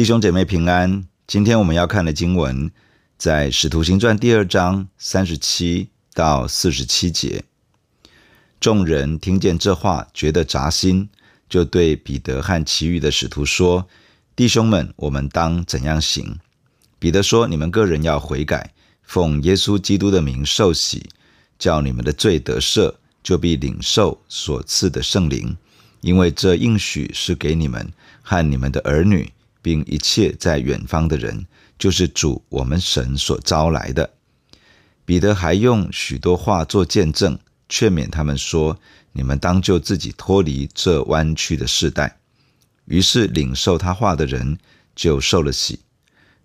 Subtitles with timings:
[0.00, 2.70] 弟兄姐妹平安，今天我们要看的经文
[3.18, 7.44] 在《使徒行传》第二章三十七到四十七节。
[8.58, 11.10] 众人听见这话，觉得扎心，
[11.50, 13.86] 就对彼得和其余的使徒说
[14.34, 16.38] ：“弟兄们，我们当怎样行？”
[16.98, 18.72] 彼得说：“你们个人要悔改，
[19.02, 21.10] 奉耶稣基督的名受洗，
[21.58, 25.54] 叫你们的罪得赦，就必领受所赐的圣灵，
[26.00, 29.30] 因为这应许是给你们和你们的儿女。”
[29.62, 31.46] 并一切在远方的人，
[31.78, 34.14] 就是主我们神所招来的。
[35.04, 37.38] 彼得还用许多话做见证，
[37.68, 38.78] 劝勉他们说
[39.12, 42.18] ：“你们当就自己脱离这弯曲的世代。”
[42.86, 44.58] 于是领受他话的人
[44.94, 45.80] 就受了洗。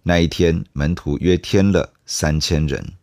[0.04, 2.94] 那一天，门徒约添了三千人，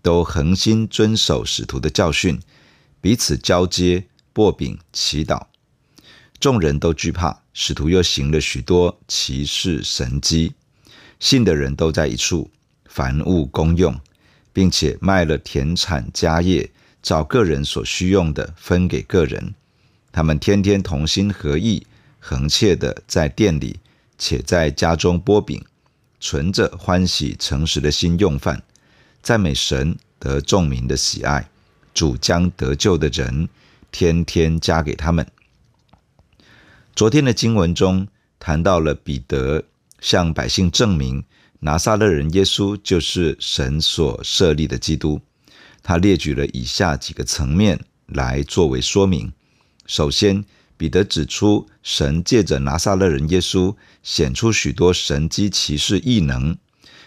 [0.00, 2.40] 都恒心遵守使徒的教训，
[3.00, 5.46] 彼此交接、擘饼、祈祷。
[6.38, 10.52] 众人都惧怕，使徒又行了许多奇事神迹，
[11.18, 12.50] 信的人都在一处，
[12.84, 13.98] 凡物公用，
[14.52, 16.68] 并且卖了田产家业，
[17.02, 19.54] 找个人所需用的分给个人。
[20.12, 21.86] 他们天天同心合意，
[22.20, 23.80] 恒切的在店里，
[24.18, 25.64] 且在家中剥饼，
[26.20, 28.62] 存着欢喜诚实的心用饭，
[29.22, 31.48] 赞美神，得众民的喜爱。
[31.94, 33.48] 主将得救的人
[33.90, 35.26] 天天加给他们。
[36.96, 38.08] 昨天的经文中
[38.38, 39.62] 谈到了彼得
[40.00, 41.22] 向百姓证明
[41.60, 45.20] 拿撒勒人耶稣就是神所设立的基督，
[45.82, 49.30] 他列举了以下几个层面来作为说明。
[49.86, 50.42] 首先，
[50.78, 56.56] 彼得指出神借着拿撒勒人耶稣显出许多神迹奇事异能，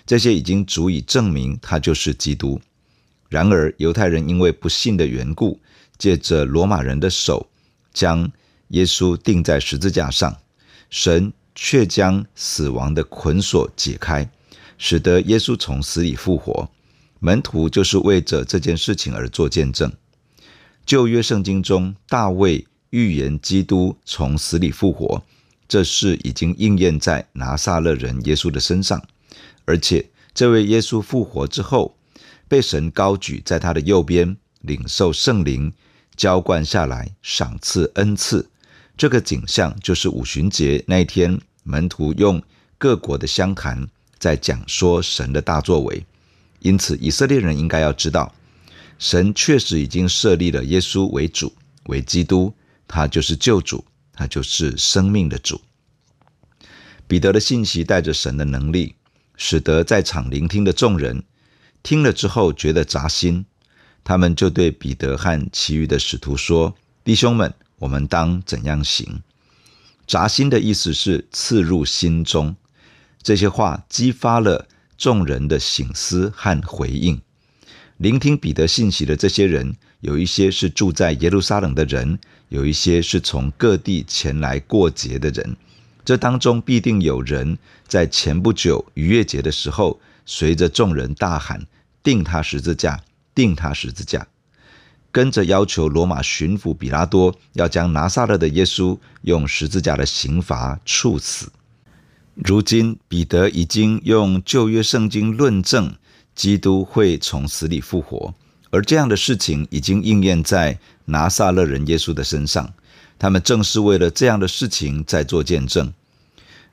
[0.06, 2.62] 这些已经足以证明他就是基督。
[3.28, 5.60] 然而，犹太人因为不信的缘故，
[5.98, 7.50] 借着罗马人的手
[7.92, 8.32] 将
[8.70, 10.38] 耶稣钉在十字架上，
[10.90, 14.30] 神却将死亡的捆锁解开，
[14.78, 16.70] 使得耶稣从死里复活。
[17.20, 19.92] 门徒就是为着这件事情而做见证。
[20.86, 25.22] 旧约圣经中，大卫预言基督从死里复活，
[25.68, 29.04] 这事已经应验在拿撒勒人耶稣的身上。
[29.66, 31.98] 而且，这位耶稣复活之后，
[32.48, 35.74] 被神高举在他的右边，领受圣灵
[36.16, 38.50] 浇灌下来，赏赐恩赐。
[38.99, 42.43] 这个景象就是五旬节那一天，门徒用
[42.77, 43.87] 各国的相谈
[44.17, 46.05] 在讲说神的大作为。
[46.60, 48.36] 因此，以色列人应该要知道，
[48.98, 51.54] 神确实已经设立了耶稣为主、
[51.86, 52.54] 为基督，
[52.89, 55.61] 他就是救主，他就是生命的主。
[57.08, 58.95] 彼得的信息带着神的能力，
[59.38, 61.23] 使得在场聆听的众人
[61.82, 63.45] 听了之后觉得扎心，
[64.04, 69.22] 他们就对彼得和其余的使徒说：“弟兄们。”我们当怎样行？
[70.06, 72.56] 扎心的意思是刺入心中。
[73.22, 74.67] 这些话激发了
[74.98, 77.22] 众人的醒思和回应。
[77.98, 85.58] 聆听彼得信息的这些人，有一些是住在耶路撒冷的人，有一些是从各地前来过节的人。
[86.06, 87.58] 这当中必定有人
[87.88, 91.68] 在前不久逾越节的时候，随着众人大喊
[92.02, 93.04] ：“钉他十字架！
[93.36, 94.26] 钉他十字架！”
[95.11, 101.52] 跟着要求罗马巡抚比拉多要将拿撒勒的耶稣用十字架的刑罚处死。
[102.36, 105.93] 如今彼得已经用旧约圣经论证
[106.36, 108.33] 基督会从死里复活，
[108.70, 112.71] 而这样的事情已经应验在拿撒勒人耶稣的身上。
[113.17, 115.91] 他们正是为了这样的事情在做见证。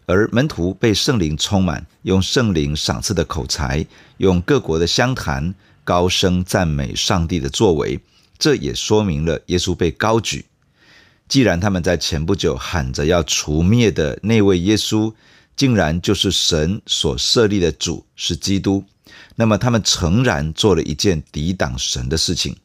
[0.05, 3.85] 而门徒被圣灵充满，用圣灵赏赐的口才，
[4.19, 7.99] 用各国的相谈，高声赞美上帝的作为。
[8.39, 10.47] 这也说明了耶稣被高举。
[11.29, 15.13] 既然他们在前不久喊着要除灭的那位耶稣，
[15.57, 18.85] 竟然就是神所设立的主，是基督，
[19.35, 22.57] 那么他们诚然做了一件抵挡神的事情。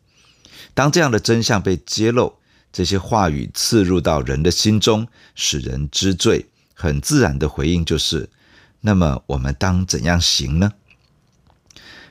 [0.73, 2.35] 当这样的真相被揭露，
[2.71, 8.29] 这些话语刺入到人的心中，使人知罪，很自然的回应就是：
[8.81, 10.73] 那么我们当怎样行呢？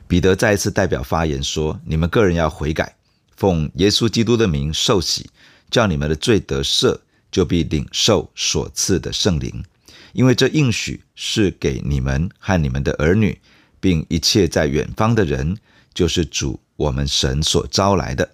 [0.08, 2.96] 彼得再一次代表发言说：你们个人要悔改。
[3.40, 5.30] 奉耶稣基督的名受洗，
[5.70, 7.00] 叫你们的罪得赦，
[7.32, 9.64] 就必领受所赐的圣灵。
[10.12, 13.40] 因为这应许是给你们和你们的儿女，
[13.80, 15.56] 并一切在远方的人，
[15.94, 18.30] 就是主我们神所招来的。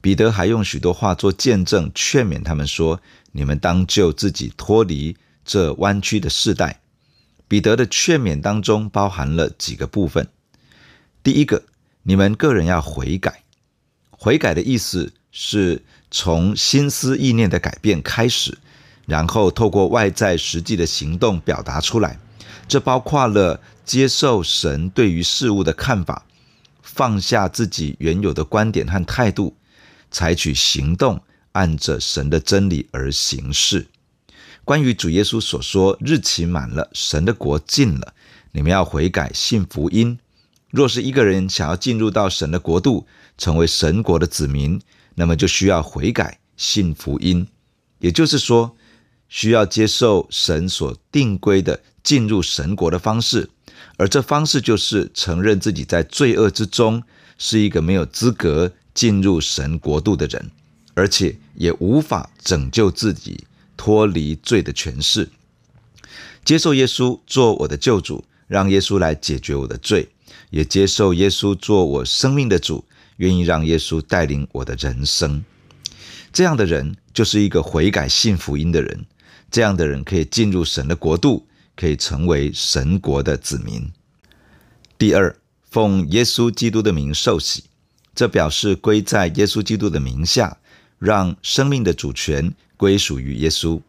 [0.00, 3.02] 彼得还用许多话做见证，劝勉他们说
[3.32, 5.14] ：“你们当救自己脱离
[5.44, 6.80] 这弯曲的世代。”
[7.46, 10.26] 彼得的劝勉当中包含了几个部分。
[11.22, 11.64] 第一个，
[12.04, 13.42] 你们个人要悔改。
[14.18, 15.80] 悔改的意思是
[16.10, 18.58] 从心思意念的改变开始，
[19.06, 22.18] 然后透过外在实际的行动表达出来。
[22.66, 26.26] 这包括了接受神对于事物的看法，
[26.82, 29.56] 放下自己原有的观点和态度，
[30.10, 31.22] 采取行动，
[31.52, 33.86] 按着神的真理而行事。
[34.64, 38.12] 关于主耶稣所说：“日期满了，神的国近了，
[38.52, 40.18] 你们要悔改，信福音。”
[40.70, 43.06] 若是一个人想要进入到神的国度，
[43.38, 44.78] 成为神国的子民，
[45.14, 47.46] 那么就需要悔改，信福音。
[48.00, 48.76] 也就是说，
[49.28, 53.48] 需要接受神所定规的进入神国的方式，
[53.96, 57.02] 而这方式就是承认自己在罪恶之中
[57.38, 60.50] 是一个没有资格进入神国度的人，
[60.94, 63.44] 而且也无法拯救自己
[63.76, 65.30] 脱离罪的权势。
[66.44, 70.08] 接受耶稣做我的救主，让耶稣来解决我的罪。
[70.50, 72.82] 也接受耶稣做我生命的主，
[73.18, 75.44] 愿意让耶稣带领我的人生。
[76.32, 79.06] 这样的人就是一个悔改信福音的人。
[79.50, 83.90] 这样的人可以进入神的国度，可以成为神国的子民。
[84.98, 85.34] 第二，
[85.70, 87.64] 奉耶稣基督的名受洗，
[88.14, 90.58] 这表示归在耶稣基督的名下，
[90.98, 93.80] 让生命的主权归属于耶稣，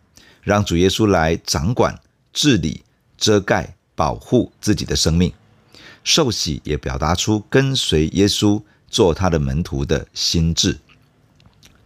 [0.41, 1.99] 让主耶稣来掌管、
[2.31, 2.83] 治理、
[3.17, 5.33] 遮盖、保护自己的生命。
[6.05, 10.77] 受洗也表达出跟随耶稣做他的门徒的心智。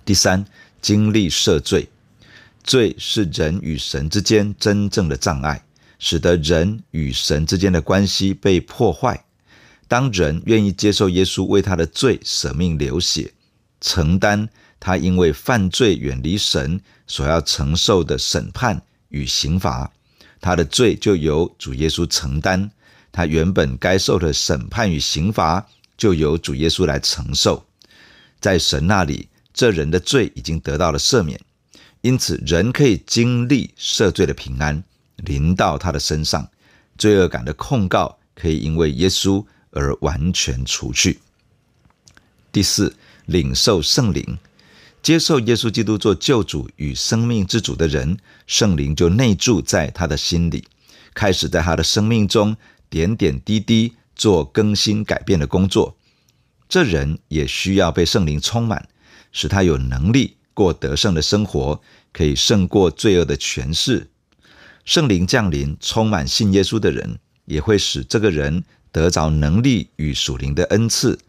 [0.05, 0.45] 第三，
[0.81, 1.88] 经历赦罪，
[2.63, 5.63] 罪是人与神之间真正的障碍，
[6.00, 9.23] 使得人与神之间的关系被破坏。
[9.88, 13.31] 当人愿意接受耶稣为他的罪舍命流血，
[13.79, 14.49] 承担
[14.79, 19.91] 他因为犯罪远离神所要承受的审判与刑罚，
[20.41, 22.71] 他的罪就由主耶稣承担。
[23.11, 25.67] 他原本该受的审判与刑罚，
[26.03, 27.65] 就由主耶稣来承受。
[28.41, 31.39] 在神那里，这人的罪已经得到了赦免，
[32.01, 34.83] 因此人可以经历赦罪的平安
[35.15, 36.50] 临到他的身上，
[36.97, 41.21] 罪恶感的控告可以因为耶稣而完全除去。
[42.51, 42.94] 第四，
[43.27, 44.38] 领受圣灵，
[45.01, 50.65] 接受耶稣基督做救主与生命之主的人，圣灵就内住在他的心里，
[51.13, 52.57] 开始在他的生命中。
[52.89, 55.98] 点点滴滴做更新改变的工作，
[56.69, 58.88] 这人也需要被圣灵充满，
[59.31, 61.81] 使他有能力过得胜的生活，
[62.12, 64.10] 可以胜过罪恶的权势。
[64.86, 71.19] 圣灵降临，充满信耶稣的人，也会使这个人得着能力与属灵的恩赐。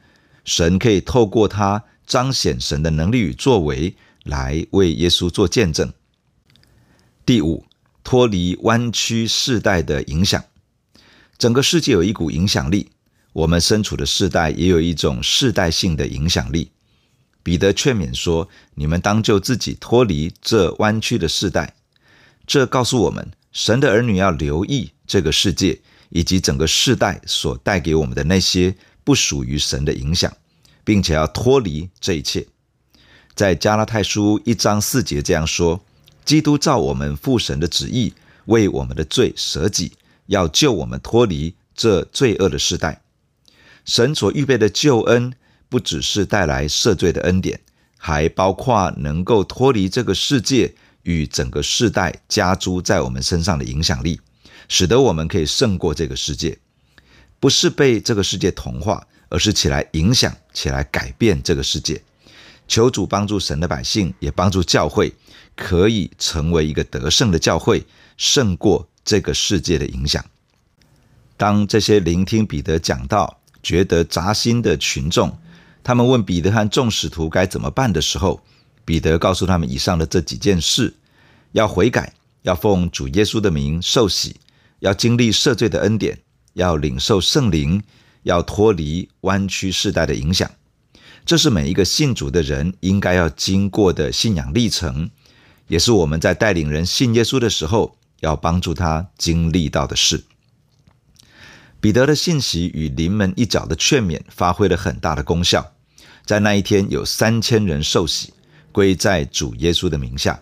[0.45, 3.95] 神可以透过他彰显神的能力与作为，
[4.25, 5.93] 来为耶稣做见证。
[7.25, 7.65] 第五，
[8.03, 10.45] 脱离弯曲世代的影响。
[11.37, 12.91] 整个世界有一股影响力，
[13.33, 16.71] 我们身处的世代也有一种世代性的影响力。
[17.43, 21.75] 彼得劝勉说：“你们当就自己脱离这弯曲的世代。”
[22.47, 30.35] 这告诉我们，神的儿女要留意这个世界以及整个世代所带给我们的那些不属于神的影响，
[30.85, 32.47] 并且要脱离这一切。
[33.35, 35.85] 在加拉太书一章四节这样说
[36.25, 38.15] ：“基督照我们父神的旨意，
[38.47, 39.93] 为我们的罪舍己。”
[40.27, 43.03] 要救我们脱离这罪恶的世代，
[43.85, 45.35] 神所预备的救恩
[45.69, 47.61] 不只是带来赦罪的恩典，
[47.99, 54.21] 还包括能够脱离这个世界与整个世代加诸在我们身上的影响力，
[54.69, 56.59] 使得我们可以胜过这个世界。
[57.41, 62.03] 不是被这个世界同化，而是起来影响、起来改变这个世界。
[62.67, 65.13] 求主帮助神的百姓，也帮助教会，
[65.55, 67.85] 可以成为一个得胜的教会，
[68.17, 68.89] 胜过。
[69.05, 70.25] 这个世界的影响。
[71.37, 75.37] 当这些聆听彼得讲道、觉得扎心的群众，
[75.83, 78.41] 他们问彼得和众使徒该怎么办的时候，
[78.85, 80.95] 彼得告诉他们以上的这几件事：
[81.53, 84.37] 要悔改，要奉主耶稣的名受洗，
[84.79, 86.21] 要经历赦罪的恩典，
[86.53, 87.83] 要领受圣灵，
[88.23, 90.51] 要脱离弯曲世代的影响。
[91.27, 95.11] 这是每一个信主的人应该要经过的信仰历程，
[95.67, 97.97] 也是我们在带领人信耶稣的时候。
[98.25, 100.25] 要帮助他经历到的事。
[101.81, 105.73] 彼得的信息与临门一脚的劝勉发挥了很大的功效。
[106.25, 108.33] 在那一天，有三千人受洗，
[108.73, 110.41] 归在主耶稣的名下。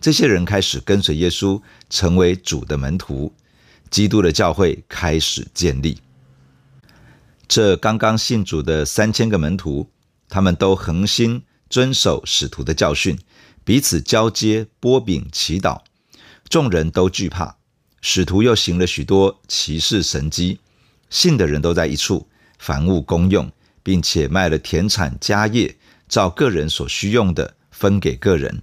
[0.00, 1.60] 这些人开始跟随耶稣，
[1.90, 3.34] 成为主的门徒。
[3.90, 5.98] 基督的教会开始建立。
[7.46, 9.88] 这刚刚信主的三千个门徒，
[10.28, 13.18] 他们都恒心遵守使徒的教训，
[13.64, 15.80] 彼此交接、波饼、祈祷。
[16.54, 17.56] 众人都惧怕，
[18.00, 20.60] 使徒又行了许多奇事神迹，
[21.10, 22.28] 信的人都在一处，
[22.60, 23.50] 凡物公用，
[23.82, 25.74] 并且卖了田产家业，
[26.08, 28.62] 照个人所需用的分给个人。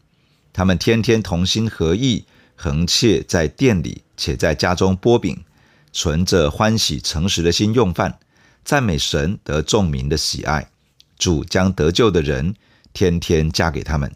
[0.53, 2.23] 他们天天同心合意，
[2.55, 5.43] 恒切在店里，且在家中剥饼，
[5.91, 8.19] 存着欢喜诚实的心用饭，
[8.63, 10.71] 赞美神得众民的喜爱。
[11.17, 12.55] 主将得救的人
[12.93, 14.09] 天天加给他们。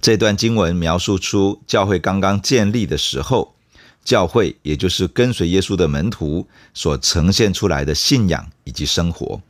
[0.00, 3.54] 这段经文描述出教会刚刚建立的时候，
[4.02, 9.42] 教会也就是跟随耶稣的门徒所呈现出来的信仰以及生活。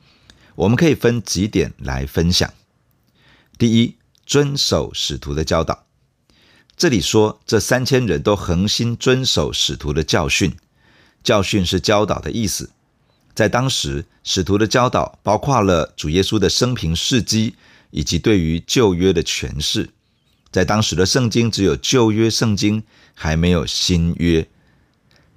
[0.57, 2.52] 我们可以分几点来分享。
[3.57, 5.87] 第一，遵守使徒的教导。
[6.76, 10.57] 这里说，这三千人都恒心遵守使徒的教训。
[11.23, 12.71] 教训是教导的意思。
[13.35, 17.54] 在当时，使徒的教导包括了主耶稣的生平事迹，
[17.90, 19.90] 以及对于旧约的诠释。
[20.50, 22.83] 在当时的圣经只有旧约圣经，
[23.14, 24.49] 还没有新约。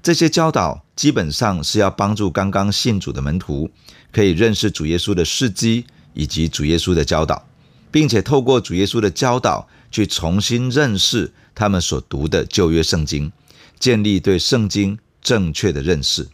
[0.01, 3.70] 这些教导基本上是要帮助刚刚信主的门徒，
[4.12, 7.48] 可以认识主耶稣的事迹以及主耶稣的教导，
[7.91, 13.32] 并且透过主耶稣的教导去重新认识他们所读的旧约圣经，
[13.79, 16.27] 建立对圣经正确的认识。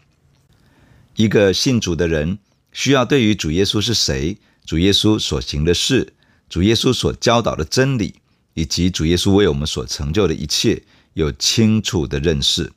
[1.16, 2.40] 一个信主的人
[2.72, 6.14] 需要对于主耶稣是谁、主耶稣所行的事、
[6.50, 8.16] 主耶稣所教导的真理。
[8.60, 12.74] 以及主耶稣为我们所成就的一切有清楚的认识，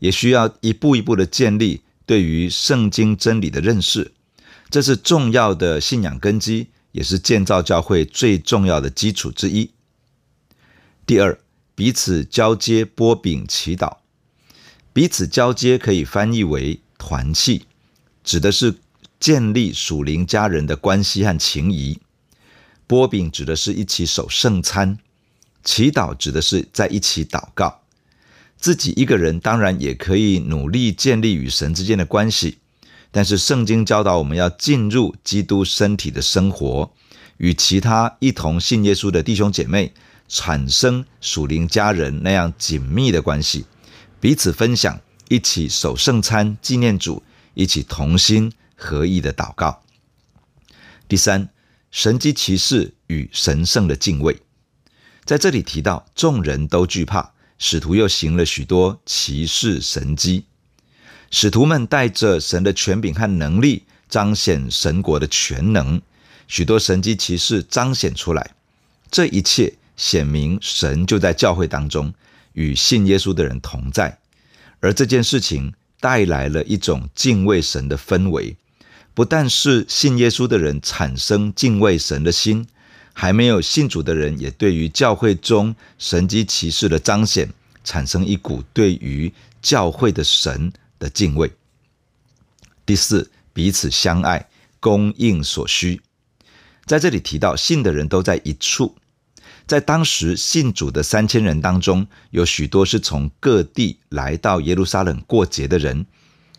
[0.00, 4.10] 也需要一步一步的建立对于圣经真理的认识，
[4.70, 9.70] 这是重要的信仰根基，也是建造教会最重要的基础之一。
[11.06, 11.38] 第二，
[11.76, 13.98] 彼此交接、波饼、祈祷。
[14.92, 17.66] 彼此交接可以翻译为团契，
[18.24, 18.74] 指的是
[19.20, 22.00] 建立属灵家人的关系和情谊。
[22.88, 24.98] 波饼指的是一起守圣餐。
[25.62, 27.82] 祈祷指的是在一起祷告，
[28.58, 32.58] 自己一个人当然也可以努力建立与神之间的关系，
[33.10, 36.90] 但是圣经教导我们要进入基督身体的生活，
[37.38, 39.92] 与其他一同信耶稣的弟兄姐妹
[40.28, 43.66] 产生属灵家人那样紧密的关系，
[44.20, 47.22] 彼此分享，一起守圣餐纪念主，
[47.54, 49.82] 一起同心合意的祷告。
[51.08, 51.48] 第三，
[51.90, 54.40] 神迹奇事与神圣的敬畏。
[55.30, 60.46] 在这里提到，众人都惧怕，使徒又行了许多奇事神迹。
[61.30, 66.02] 使徒们带着神的权柄和能力，彰显神国的全能，
[66.48, 68.56] 许多神迹奇事彰显出来。
[69.08, 72.12] 这一切显明神就在教会当中，
[72.54, 74.18] 与信耶稣的人同在。
[74.80, 78.56] 而这件事情带来了一种敬畏神的氛围，
[79.14, 82.66] 不但是信耶稣的人产生敬畏神的心。
[83.20, 87.52] 还没有信主的人，也对于教会中神迹奇事的彰显，
[87.84, 91.52] 产生一股对于教会的神的敬畏。
[92.86, 94.48] 第四，彼此相爱，
[94.80, 96.00] 供应所需。
[96.86, 98.96] 在这里提到，信的人都在一处。
[99.66, 106.06] 在当时信主的三千人当中，有许多是从各地来到耶路撒冷过节的人。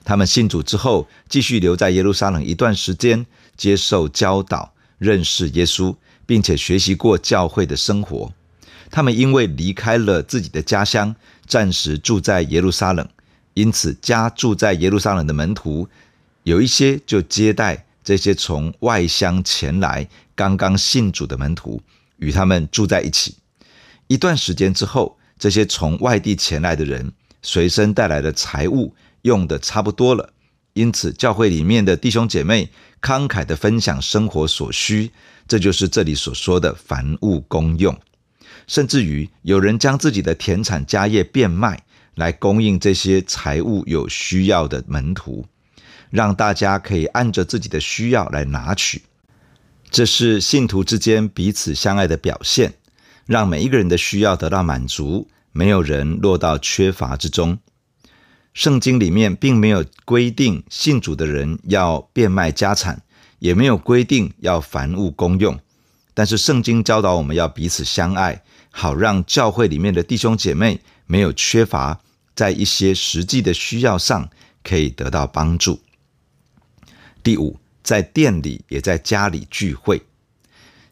[0.03, 3.25] 他们信主之后，继续留在耶路撒冷一段时间，
[3.57, 5.95] 接受教导，认识耶稣。
[6.31, 8.31] 并且学习过教会的生活，
[8.89, 11.13] 他们因为离开了自己的家乡，
[11.45, 13.05] 暂时住在耶路撒冷，
[13.53, 15.89] 因此家住在耶路撒冷的门徒，
[16.43, 21.81] 有一些就接待这些从外乡前来刚刚信主的门徒，
[22.15, 23.35] 与他们住在一起。
[24.07, 27.11] 一段时间之后，这些从外地前来的人
[27.41, 30.31] 随身带来的财物用得差不多了。
[30.75, 32.69] 因此，教会里面的弟兄姐妹
[33.01, 35.11] 慷慨地分享生活所需，
[35.51, 37.93] 这就是这里所说的凡物公用。
[38.67, 41.83] 甚至于有人将自己的田产家业变卖，
[42.15, 45.45] 来供应这些财物有需要的门徒，
[46.09, 49.01] 让大家可以按着自己的需要来拿取。
[49.89, 52.75] 这是信徒之间彼此相爱的表现，
[53.25, 57.59] 让每一个人的需要得到满足，没有人落到缺乏之中。
[58.53, 63.03] 圣经里面并没有规定信主的人要变卖家产，
[63.41, 65.59] 也没有规定要凡物公用。
[66.13, 71.99] 但是圣经教导我们要彼此相爱，好让教会里面的弟兄姐妹没有缺乏，
[72.35, 74.29] 在一些实际的需要上
[74.63, 75.79] 可以得到帮助。
[77.23, 80.03] 第五，在店里也在家里聚会。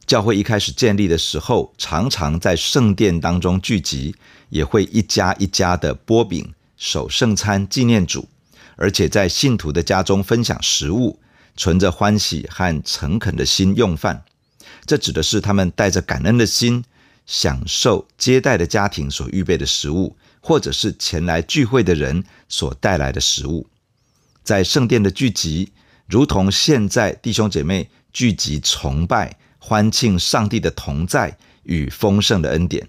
[0.07, 4.15] 教会一开始建立的时候，常常在圣殿当中聚集，
[4.49, 6.51] 也会一家一家的擘饼。
[6.77, 8.29] 守圣餐纪念主，
[8.77, 11.19] 而且在信徒的家中分享食物，
[11.59, 14.23] 存着欢喜和诚恳的心用饭。
[14.85, 16.85] 这指的是他们带着感恩的心，
[17.25, 23.67] 享受接待的家庭所预备的食物，或者是前来聚会的人所带来的食物。
[24.41, 25.73] 在圣殿的聚集，
[26.07, 32.87] 如同现在弟兄姐妹聚集崇拜、欢庆上帝的同在与丰盛的恩典。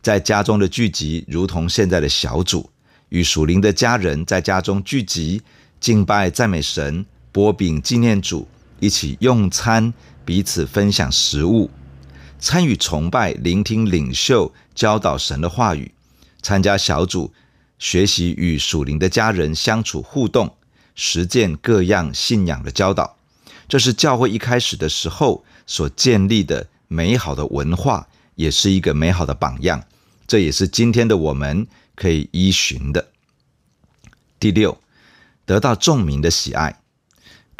[0.00, 2.70] 在家中的聚集，如同现在的小组，
[3.10, 5.42] 与属灵的家人在家中聚集，
[5.78, 8.48] 敬拜赞美神，擘饼纪念主，
[8.80, 9.94] 一起用餐，
[10.24, 11.70] 彼此分享食物，
[12.38, 15.92] 参与崇拜，聆听领袖教导神的话语，
[16.42, 17.32] 参加小组，
[17.78, 20.56] 学习与属灵的家人相处互动，
[20.94, 23.16] 实践各样信仰的教导。
[23.68, 29.84] 这是教会一开始的时候所建立的美好的文化，也是一个美好的榜样。
[30.26, 33.10] 这也是今天的我们可以依循的。
[34.40, 34.80] 第六，
[35.44, 36.79] 得到众民的喜爱，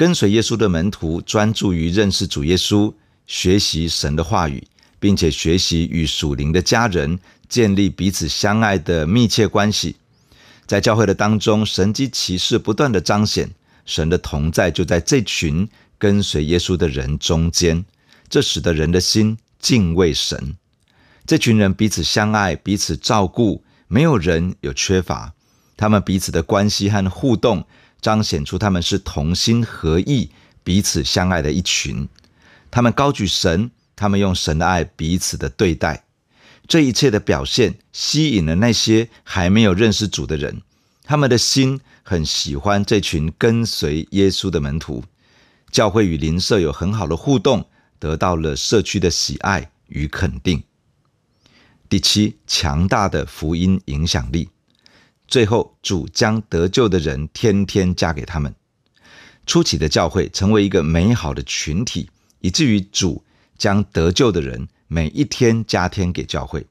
[0.00, 2.95] 跟随耶稣的门徒专注于认识主耶稣，
[3.26, 4.66] 学习神的话语，
[4.99, 7.19] 并且学习与属灵的家人
[7.50, 9.97] 建立彼此相爱的密切关系。
[10.64, 13.50] 在教会的当中，神迹奇事不断的彰显，
[13.85, 17.85] 神的同在就在这群跟随耶稣的人中间，
[18.30, 20.57] 这使得人的心敬畏神。
[21.26, 25.35] 这群人彼此相爱，彼此照顾，没有人有缺乏。
[25.76, 27.66] 他们彼此的关系和互动，
[28.00, 30.30] 彰显出他们是同心合意、
[30.64, 32.09] 彼此相爱的一群。
[32.71, 36.04] 他们高举神，他们用神的爱彼此的对待。
[36.69, 40.62] 这一切的表现，吸引了那些还没有认识主的人。
[41.02, 45.02] 他们的心很喜欢这群跟随耶稣的门徒。
[45.73, 50.62] 教会与邻舍有很好的互动，得到了社区的喜爱与肯定。
[51.88, 54.49] 第七，强大的福音影响力。
[55.30, 58.52] 最后，主将得救的人天天加给他们。
[59.46, 62.10] 初期的教会成为一个美好的群体，
[62.40, 63.25] 以至于主
[63.56, 66.66] 将得救的人每一天加添给教会。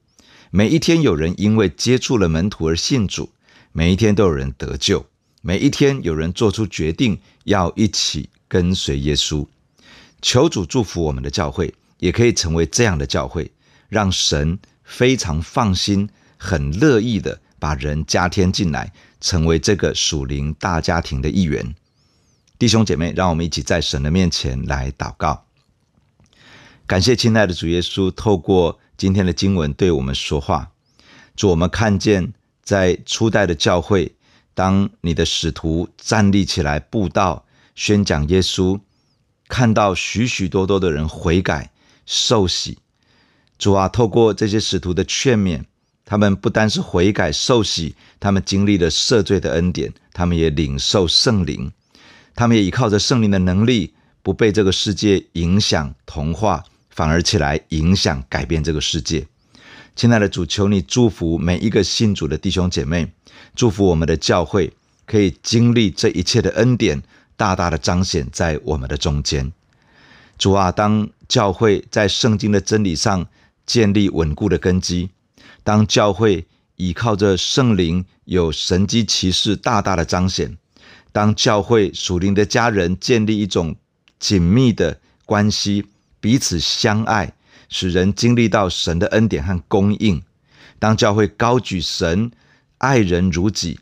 [0.50, 3.30] 每一天有人因为接触了门徒而信主，
[3.72, 5.06] 每一天都有人得救，
[5.40, 9.46] 每一天有人做出决定要一起跟随耶稣。
[10.20, 13.50] 求主祝福我们的教会，也可以成为这样的教会，
[13.88, 14.58] 让神。
[14.82, 21.76] 非常放心，很乐意的把人加添进来，成为这个属灵大家庭的一员。
[22.58, 25.44] 弟兄姐妹，让我们一起在神的面前来祷告。
[26.86, 30.72] 感谢亲爱的主耶稣，透过今天的经文对我们说话。
[31.36, 34.16] 主，我们看见在初代的教会，
[34.54, 38.80] 当你的使徒站立起来布道、宣讲耶稣，
[39.48, 41.70] 看到许许多多的人悔改、
[42.04, 42.78] 受洗。
[43.56, 45.64] 主啊，透过这些使徒的劝勉，
[46.10, 51.70] 他们不单是悔改受洗，他们经历了赦罪的恩典，他们也领受圣灵，
[52.34, 59.24] 他们也依靠着圣灵的能力，不被这个世界影响同化，反而起来影响改变这个世界。
[59.94, 63.12] 亲爱的主，求你祝福每一个信主的弟兄姐妹，
[63.54, 64.72] 祝福我们的教会
[65.06, 67.00] 可以经历这一切的恩典，
[67.36, 69.52] 大大的彰显在我们的中间。
[70.36, 73.28] 主啊，当教会在圣经的真理上。
[73.66, 75.10] 建立稳固的根基。
[75.62, 76.46] 当教会
[76.76, 80.56] 倚靠着圣灵，有神迹奇事大大的彰显；
[81.12, 83.76] 当教会属灵的家人建立一种
[84.18, 85.86] 紧密的关系，
[86.20, 87.34] 彼此相爱，
[87.68, 90.20] 使人经历到神的恩典和供应；
[90.78, 92.30] 当教会高举神，
[92.78, 93.76] 爱人如己；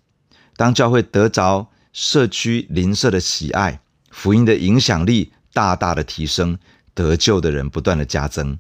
[0.56, 6.58] 当教会得着社区邻舍的喜爱，福音的影响力大大的提升，
[6.94, 8.58] 得救的人不断的加增。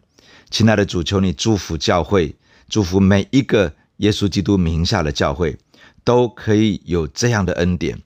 [0.50, 2.34] 亲爱的主，求你祝福教会，
[2.68, 5.56] 祝福每一个耶稣基督名下的教会，
[6.04, 8.00] 都可以有这样的恩典，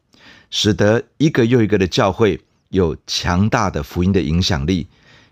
[0.51, 4.87] 使得一个又一个的教会有强大的福音的影响力，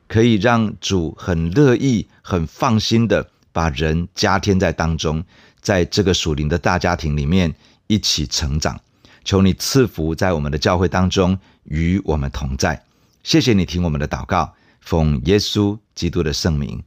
[0.08, 5.24] 可以让主很乐意、很放心的把人加添在当中，
[5.60, 7.54] 在这个属灵的大家庭里面
[7.86, 8.78] 一起成长。
[9.24, 12.82] 求你赐福在我们的教会当中，与我们同在。
[13.22, 16.82] 谢谢你听我们的祷告，奉耶稣基督的圣名。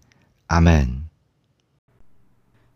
[0.47, 1.12] 阿门。